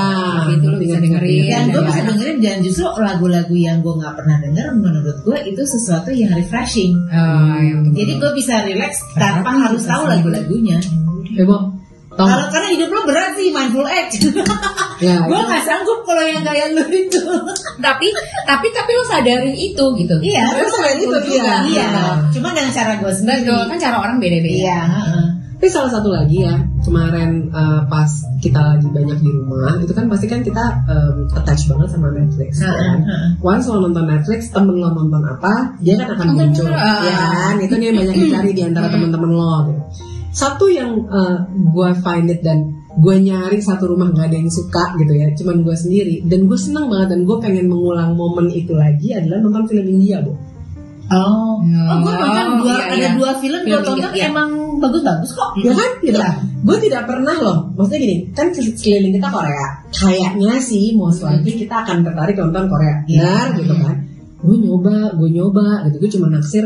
Itu 0.56 0.66
lu 0.72 0.78
bisa 0.78 0.96
dengerin. 0.96 1.42
dan 1.50 1.64
gue 1.68 1.82
bisa 1.84 2.00
dengerin 2.06 2.36
dan 2.40 2.56
justru 2.62 2.86
lagu-lagu 2.96 3.54
yang 3.54 3.82
gue 3.82 3.92
nggak 3.92 4.14
pernah 4.14 4.36
denger 4.40 4.66
menurut 4.78 5.16
gue 5.20 5.38
itu 5.44 5.62
sesuatu 5.62 6.08
yang 6.14 6.32
refreshing. 6.32 6.94
Ah, 7.10 7.58
yang 7.60 7.92
Jadi 7.92 8.12
gue 8.16 8.30
bisa 8.32 8.62
relax 8.62 9.02
tanpa 9.12 9.50
harus 9.68 9.84
tahu 9.84 10.06
lagu-lagunya. 10.06 10.78
Bo, 11.44 11.75
tau 12.16 12.24
Kalau 12.24 12.40
nggak? 12.40 12.50
karena 12.50 12.68
hidup 12.72 12.88
lo 12.88 13.00
berat 13.04 13.30
sih 13.34 13.48
mindful 13.48 13.84
act. 13.84 14.12
Ya, 14.98 15.16
gue 15.28 15.30
itu- 15.30 15.46
nggak 15.46 15.62
sanggup 15.62 16.00
kalau 16.02 16.22
yang 16.24 16.40
kayak 16.40 16.72
lu 16.72 16.84
itu. 16.88 17.20
tapi 17.86 18.06
tapi 18.42 18.66
tapi 18.72 18.90
lu 18.90 19.04
sadarin 19.04 19.52
itu 19.52 19.84
gitu. 19.94 20.14
iya, 20.20 20.44
Terus 20.50 20.72
selain 20.72 20.98
itu 20.98 21.16
dia. 21.28 21.44
Iya, 21.62 21.88
cuma 22.32 22.50
dengan 22.50 22.72
cara 22.72 22.92
gue 22.96 23.12
sendiri. 23.12 23.44
Betul 23.44 23.62
kan 23.68 23.78
cara 23.78 23.96
orang 24.00 24.16
beda-beda. 24.16 24.56
Iya. 24.56 24.80
Tapi 25.56 25.72
salah 25.72 25.88
satu 25.88 26.12
lagi 26.12 26.44
ya, 26.44 26.52
kemarin 26.84 27.48
eh, 27.48 27.80
pas 27.88 28.10
kita 28.44 28.60
lagi 28.60 28.92
banyak 28.92 29.16
di 29.18 29.30
rumah, 29.32 29.80
itu 29.80 29.88
kan 29.90 30.04
pasti 30.04 30.28
kan 30.28 30.44
kita 30.44 30.60
em, 30.84 31.24
attach 31.32 31.64
banget 31.64 31.88
sama 31.90 32.12
Netflix. 32.12 32.60
ya 32.60 32.68
kan? 32.68 33.00
Once 33.40 33.64
lo 33.64 33.80
nonton 33.80 34.04
Netflix, 34.04 34.52
temen 34.52 34.76
lo 34.76 34.92
nonton 34.92 35.24
apa, 35.24 35.72
dia 35.80 35.96
kan 35.96 36.12
akan 36.12 36.26
muncul. 36.36 36.68
juga. 36.68 36.76
Ya 36.76 37.16
kan, 37.16 37.54
itu 37.56 37.72
nih 37.72 37.86
yang 37.88 37.96
banyak 37.96 38.16
dicari 38.20 38.50
di 38.52 38.62
antara 38.68 38.92
temen-temen 38.92 39.30
lo. 39.32 39.48
Gitu. 39.64 39.82
Satu 40.36 40.68
yang 40.68 41.00
eh, 41.08 41.36
gue 41.48 41.88
find 42.04 42.28
it 42.28 42.44
dan 42.44 42.84
gue 42.96 43.16
nyari 43.24 43.56
satu 43.60 43.92
rumah 43.92 44.12
nggak 44.12 44.26
ada 44.28 44.36
yang 44.36 44.52
suka 44.52 44.92
gitu 45.00 45.12
ya, 45.16 45.32
cuman 45.32 45.64
gue 45.64 45.76
sendiri. 45.76 46.16
Dan 46.28 46.44
gue 46.44 46.58
seneng 46.60 46.92
banget 46.92 47.16
dan 47.16 47.20
gue 47.24 47.36
pengen 47.40 47.72
mengulang 47.72 48.12
momen 48.12 48.52
itu 48.52 48.76
lagi 48.76 49.16
adalah 49.16 49.40
nonton 49.40 49.64
film 49.64 49.86
India, 49.88 50.20
bu. 50.20 50.36
Oh, 51.06 51.62
oh 51.62 51.96
gue 52.02 52.14
nonton 52.18 52.46
dua, 52.66 52.74
iya, 52.74 52.84
ada 52.90 52.96
iya. 52.98 53.10
dua 53.14 53.30
film 53.38 53.60
gue 53.62 53.78
tonton 53.78 54.10
India. 54.10 54.26
emang 54.26 54.50
bagus-bagus 54.82 55.30
kok. 55.38 55.50
Ya 55.62 55.72
kan 55.72 55.90
gitu. 56.02 56.18
Iya. 56.18 56.30
Gue 56.66 56.76
tidak 56.82 57.02
pernah 57.06 57.36
loh. 57.38 57.58
Maksudnya 57.78 58.00
gini, 58.02 58.16
kan 58.34 58.46
sekeliling 58.50 59.14
kita 59.14 59.28
Korea. 59.30 59.66
Kayaknya 59.94 60.52
sih 60.58 60.98
most 60.98 61.22
likely 61.22 61.62
kita 61.62 61.86
akan 61.86 62.02
tertarik 62.02 62.34
nonton 62.36 62.64
Korea. 62.66 62.96
Iya. 63.06 63.22
Benar 63.22 63.46
gitu 63.54 63.74
kan. 63.78 63.96
Gue 64.42 64.56
nyoba, 64.60 64.96
gue 65.14 65.28
nyoba 65.30 65.66
gitu. 65.86 65.96
Gue 66.02 66.10
cuma 66.18 66.26
naksir 66.28 66.64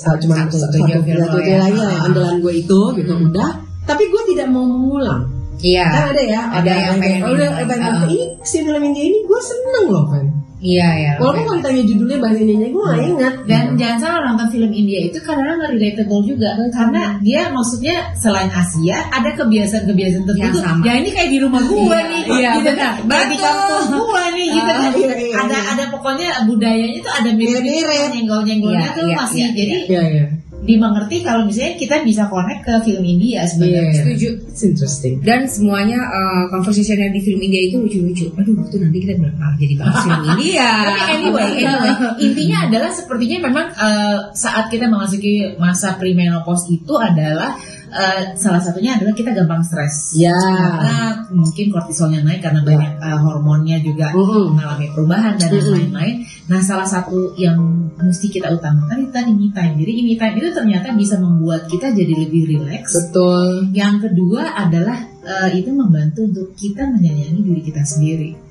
uh, 0.00 0.16
cuma 0.16 0.34
Satu, 0.48 0.56
satu, 0.56 0.76
satu, 0.80 1.00
satu, 1.04 1.38
lah 1.38 1.68
yang 1.68 2.02
andalan 2.08 2.40
gue 2.40 2.52
itu 2.64 2.80
gitu 2.96 3.12
Hmm. 3.12 3.28
udah. 3.28 3.50
Tapi 3.84 4.08
gue 4.08 4.22
tidak 4.32 4.48
mau 4.48 4.64
mengulang. 4.64 5.41
Iya. 5.62 5.84
Kan 5.86 6.04
ada 6.10 6.22
ya, 6.22 6.40
Ada 6.52 6.72
yang 6.76 6.96
pengen 6.98 7.20
Oh, 7.22 7.32
udah, 7.32 7.48
ini. 7.48 7.64
pengen 7.64 7.92
Ah. 7.94 8.04
ini 8.04 8.18
si 8.42 8.56
film 8.60 8.82
India 8.82 9.04
ini 9.04 9.18
gue 9.22 9.40
seneng 9.40 9.86
loh 9.88 10.06
kan. 10.06 10.26
Iya 10.58 10.88
ya. 10.94 11.12
Walaupun 11.18 11.42
kalau 11.42 11.58
ditanya 11.58 11.82
judulnya 11.84 12.18
bahasa 12.18 12.38
Indonesia 12.38 12.70
gue 12.70 12.84
gak 12.84 13.02
ingat. 13.04 13.34
Dan 13.42 13.62
gitu. 13.64 13.78
jangan 13.78 13.98
salah 13.98 14.20
nonton 14.24 14.46
film 14.48 14.70
India 14.72 14.98
itu 15.00 15.18
kadang-kadang 15.18 15.58
nggak 15.58 15.72
relatable 15.74 16.22
juga 16.22 16.48
karena 16.70 17.02
dia 17.18 17.40
maksudnya 17.48 17.96
selain 18.14 18.46
Asia 18.48 18.96
ada 19.08 19.30
kebiasaan-kebiasaan 19.32 20.22
tertentu. 20.24 20.54
Yang 20.54 20.62
sama. 20.62 20.82
Ya 20.82 20.92
ini 20.96 21.10
kayak 21.10 21.30
di 21.30 21.38
rumah 21.38 21.62
gue 21.62 21.78
Iya, 21.82 21.98
nih, 22.04 22.22
iya, 22.32 22.50
gitu 22.54 22.68
benar. 22.68 22.94
kan. 22.94 23.26
Kampung 23.34 23.86
gue 24.06 24.24
nih, 24.32 24.46
gitu 24.48 24.62
Ah, 24.62 24.78
kan. 24.78 24.90
iya, 24.92 25.14
iya, 25.18 25.34
ada 25.36 25.56
iya. 25.56 25.70
ada 25.74 25.84
pokoknya 25.90 26.28
budayanya 26.46 26.98
tuh 27.00 27.12
ada 27.12 27.30
mirip-mirip, 27.32 27.66
Mirip-mirip. 27.82 28.10
nyenggol-nyenggolnya 28.14 28.78
Iya, 28.84 28.94
tuh 28.94 29.04
iya, 29.04 29.16
masih. 29.18 29.38
iya, 29.38 29.48
Jadi 29.52 29.74
Iya 29.90 30.02
iya. 30.08 30.24
Dimengerti 30.62 31.26
kalau 31.26 31.42
misalnya 31.42 31.74
kita 31.74 32.06
bisa 32.06 32.30
connect 32.30 32.62
ke 32.62 32.74
film 32.86 33.02
India 33.02 33.42
sebenarnya. 33.42 33.82
Iya. 33.82 33.98
Setuju. 33.98 34.28
It's 34.46 34.62
interesting. 34.62 35.14
Dan 35.20 35.50
semuanya 35.50 35.98
uh, 36.06 36.44
conversationnya 36.54 37.10
di 37.10 37.18
film 37.18 37.42
India 37.42 37.66
itu 37.66 37.82
lucu-lucu. 37.82 38.30
Aduh, 38.38 38.62
itu 38.62 38.76
nanti 38.78 38.98
kita 39.02 39.14
bakal 39.18 39.50
jadi 39.58 39.74
bahas 39.74 39.96
film 40.06 40.22
India. 40.38 40.70
Tapi 40.86 41.02
anyway, 41.18 41.50
anyway, 41.66 41.92
intinya 42.22 42.58
adalah 42.70 42.90
sepertinya 42.94 43.38
memang 43.50 43.66
eh, 43.74 44.18
saat 44.38 44.70
kita 44.70 44.86
memasuki 44.86 45.58
masa 45.58 45.98
premenopause 45.98 46.70
itu 46.70 46.94
adalah 46.94 47.58
eh, 47.92 48.22
salah 48.34 48.58
satunya 48.58 48.96
adalah 48.96 49.12
kita 49.12 49.30
gampang 49.36 49.60
stres. 49.60 50.16
Ya. 50.16 50.32
Karena 50.32 51.28
mungkin 51.28 51.68
kortisolnya 51.68 52.24
naik 52.24 52.40
karena 52.40 52.64
banyak 52.64 52.92
eh, 52.98 53.18
hormonnya 53.20 53.78
juga 53.84 54.10
Mm-mm. 54.10 54.56
mengalami 54.56 54.88
perubahan 54.90 55.36
dan 55.36 55.50
lain-lain. 55.52 56.16
Nah, 56.48 56.60
salah 56.64 56.88
satu 56.88 57.36
yang 57.36 57.60
mesti 58.00 58.32
kita 58.32 58.50
utamakan 58.50 59.06
itu 59.06 59.12
tadi 59.12 59.30
me 59.36 59.48
time. 59.54 59.78
Jadi 59.78 59.92
me 60.02 60.14
time 60.18 60.34
itu 60.40 60.48
ternyata 60.50 60.88
bisa 60.96 61.20
membuat 61.20 61.68
kita 61.68 61.92
jadi 61.92 62.14
lebih 62.26 62.42
rileks. 62.56 62.92
Betul. 62.96 63.70
Yang 63.76 64.10
kedua 64.10 64.56
adalah 64.56 64.98
eh, 65.22 65.50
itu 65.60 65.70
membantu 65.70 66.26
untuk 66.26 66.48
kita 66.58 66.88
menyayangi 66.88 67.40
diri 67.44 67.62
kita 67.62 67.84
sendiri. 67.86 68.41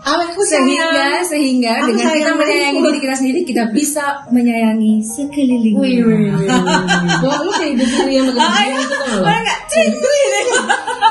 Aku 0.00 0.40
sehingga 0.42 1.20
sehingga 1.22 1.72
Aku 1.80 1.92
dengan 1.92 2.04
kita 2.04 2.12
sayang 2.12 2.36
menyayangi 2.36 2.80
diri 2.82 2.98
kita 3.00 3.14
sendiri 3.16 3.40
kita 3.42 3.64
bisa 3.70 4.04
menyayangi 4.28 4.92
sekeliling. 5.00 5.76
Wah, 7.24 7.38
lu 7.40 7.50
kayak 7.50 7.70
ibu 7.74 7.84
tiri 7.84 8.12
yang 8.14 8.26
bekerja 8.28 8.64
itu 8.76 8.84
tau 8.90 9.20
gak? 9.24 9.58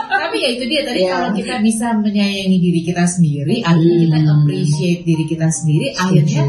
Tapi 0.09 0.38
ya 0.38 0.49
itu 0.51 0.63
dia 0.65 0.81
tadi 0.83 0.99
Iya. 0.99 1.09
kalau 1.11 1.29
kita 1.33 1.55
bisa 1.59 1.88
menyayangi 1.95 2.57
diri 2.59 2.81
kita 2.83 3.03
sendiri, 3.03 3.55
akhirnya 3.61 3.97
kita 3.99 4.17
Hmm. 4.19 4.31
appreciate 4.35 5.01
diri 5.01 5.25
kita 5.25 5.47
sendiri, 5.49 5.88
akhirnya 5.95 6.43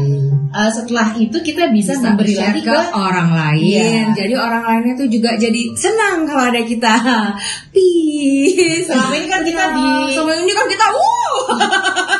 uh, 0.51 0.69
setelah 0.69 1.07
itu 1.15 1.37
kita 1.39 1.63
bisa, 1.71 1.97
bisa 1.97 2.03
memberi 2.03 2.33
lagi 2.35 2.61
ke 2.61 2.69
ke 2.69 2.77
orang 2.91 3.29
lain. 3.31 3.63
Iya. 3.63 4.01
Jadi 4.13 4.33
orang 4.35 4.63
lainnya 4.63 4.93
tuh 4.95 5.07
juga 5.07 5.33
jadi 5.35 5.61
senang 5.73 6.25
kalau 6.25 6.43
ada 6.49 6.61
kita. 6.61 6.93
Peace. 7.73 8.85
Selama 8.85 9.13
ini 9.15 9.27
kan 9.27 9.41
kita 9.41 9.63
di- 9.73 10.13
Selama 10.13 10.31
ini 10.35 10.51
kan 10.51 10.65
kita 10.67 10.85
wuh. 10.91 11.39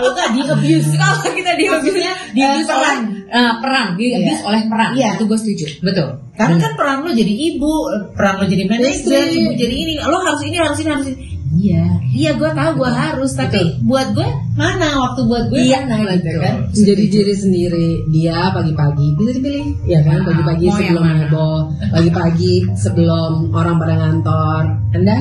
Kalau 0.00 0.10
nggak 0.10 0.28
di 0.32 0.40
abuse. 0.42 0.90
Kalau 1.00 1.16
kita 1.30 1.52
di 1.54 1.64
Maksudnya, 1.68 2.12
di 2.32 2.40
eh, 2.40 2.64
peran. 2.64 2.98
uh, 3.28 3.52
peran, 3.60 3.86
di 3.94 4.04
Iya. 4.08 4.16
abuse 4.18 4.42
oleh 4.42 4.60
peran. 4.66 4.90
Iya. 4.96 5.08
Itu 5.20 5.24
gue 5.28 5.38
setuju. 5.38 5.66
Betul. 5.84 6.08
Karena 6.34 6.56
kan 6.56 6.72
peran 6.72 6.96
lo 7.04 7.10
jadi 7.12 7.34
ibu, 7.52 7.72
peran 8.16 8.34
lo 8.40 8.44
jadi 8.44 8.64
manajer, 8.64 8.96
Istri. 8.96 9.36
ibu 9.36 9.50
jadi 9.54 9.74
ini, 9.76 9.94
lo 10.00 10.16
harus 10.18 10.40
ini, 10.42 10.56
harus 10.56 10.78
ini, 10.80 10.88
harus 10.88 11.08
ini. 11.08 11.18
Iya, 11.50 11.82
iya 12.14 12.30
gue 12.32 12.46
tahu 12.46 12.78
gue 12.78 12.86
harus, 12.86 13.34
tapi 13.34 13.58
buat 13.82 14.14
gue 14.14 14.22
mana 14.54 14.86
waktu 15.02 15.26
buat 15.26 15.50
gue 15.50 15.58
Iya, 15.58 15.82
mana 15.82 16.14
gitu 16.14 16.30
betul. 16.30 16.38
kan? 16.40 16.54
Jadi 16.70 17.04
diri 17.10 17.34
sendiri 17.34 17.88
dia 18.08 18.54
pagi-pagi 18.54 19.06
bisa 19.18 19.30
dipilih 19.34 19.66
ya 19.82 19.98
kan 20.00 20.22
pagi-pagi 20.22 20.64
mau 20.64 20.78
yang 20.78 20.94
sebelum 20.94 21.04
heboh 21.18 21.58
pagi-pagi 21.90 22.54
sebelum 22.78 23.32
orang 23.50 23.76
pada 23.76 23.94
ngantor 23.98 24.62
anda 24.94 25.18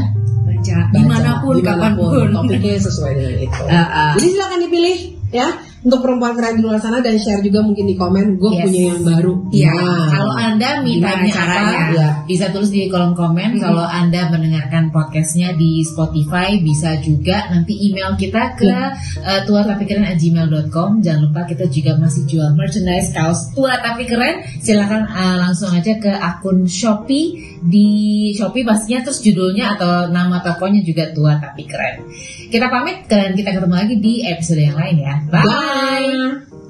Baca 0.60 0.76
baca 0.76 0.92
di 0.92 1.04
mana 1.08 1.32
pun, 1.40 1.56
kapan 1.64 1.92
pun. 1.96 2.28
topiknya 2.36 2.76
sesuai 2.84 3.12
dengan 3.16 3.36
itu 3.48 3.62
Ah, 3.72 3.88
ah. 3.88 4.12
jadi 4.20 4.28
silakan 4.36 4.60
dipilih 4.68 4.98
ya 5.32 5.48
untuk 5.80 6.00
perempuan 6.00 6.36
keren 6.36 6.56
di 6.56 6.64
luar 6.64 6.78
sana 6.78 7.00
dan 7.00 7.16
share 7.16 7.40
juga 7.40 7.64
mungkin 7.64 7.86
di 7.86 7.96
komen 7.96 8.36
gue 8.36 8.52
Yes. 8.52 8.64
punya 8.68 8.82
yang 8.90 9.02
baru. 9.02 9.34
Iya. 9.50 9.72
Nah, 9.72 10.08
Kalau 10.10 10.34
Anda 10.36 10.70
mintanya 10.82 11.24
Gimana 11.24 11.32
caranya? 11.32 11.64
apa, 11.64 11.92
Iya. 11.96 12.10
bisa 12.28 12.46
tulis 12.50 12.68
di 12.68 12.82
kolom 12.88 13.14
komen. 13.14 13.50
Kalau 13.56 13.86
Anda 13.86 14.28
mendengarkan 14.28 14.84
podcastnya 14.90 15.56
di 15.56 15.82
Spotify, 15.82 16.60
bisa 16.60 17.00
juga 17.00 17.48
nanti 17.48 17.80
email 17.80 18.14
kita 18.14 18.54
ke 18.54 18.72
uh, 19.20 19.42
tuatapikiran@gmail.com. 19.44 21.00
Jangan 21.00 21.22
lupa 21.26 21.42
kita 21.44 21.66
juga 21.68 21.96
masih 21.96 22.26
jual 22.26 22.52
merchandise 22.54 23.12
kaos 23.12 23.54
tua 23.54 23.80
tapi 23.80 24.04
keren. 24.04 24.44
Silahkan 24.60 25.08
uh, 25.08 25.36
langsung 25.40 25.72
aja 25.72 25.96
ke 25.96 26.12
akun 26.12 26.68
Shopee 26.68 27.40
di 27.60 27.90
Shopee 28.36 28.64
pastinya 28.64 29.00
terus 29.02 29.20
judulnya 29.20 29.76
atau 29.76 30.08
nama 30.08 30.40
tokonya 30.40 30.84
juga 30.84 31.08
tua 31.12 31.40
tapi 31.40 31.64
keren. 31.64 32.04
Kita 32.50 32.68
pamit 32.68 33.08
dan 33.08 33.32
kita 33.32 33.54
ketemu 33.54 33.76
lagi 33.76 33.96
di 33.96 34.14
episode 34.26 34.60
yang 34.60 34.76
lain 34.76 34.98
ya. 35.00 35.16
Bye. 35.30 35.46
Bye. 35.46 35.69
拜。 35.70 36.69